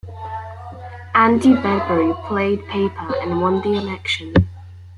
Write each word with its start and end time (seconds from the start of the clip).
Andy 1.13 1.49
Bedbury 1.53 2.25
played 2.27 2.65
Paper 2.67 3.15
and 3.21 3.39
won 3.39 3.61
the 3.61 3.77
election. 3.77 4.33